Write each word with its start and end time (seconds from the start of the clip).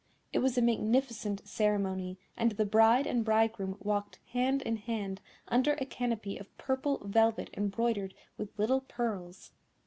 It 0.33 0.39
was 0.39 0.57
a 0.57 0.63
magnificent 0.63 1.47
ceremony, 1.47 2.17
and 2.35 2.53
the 2.53 2.65
bride 2.65 3.05
and 3.05 3.23
bridegroom 3.23 3.77
walked 3.83 4.17
hand 4.29 4.63
in 4.63 4.77
hand 4.77 5.21
under 5.47 5.73
a 5.73 5.85
canopy 5.85 6.39
of 6.39 6.57
purple 6.57 7.03
velvet 7.05 7.51
embroidered 7.55 8.15
with 8.35 8.57
little 8.57 8.81
pearls. 8.81 9.51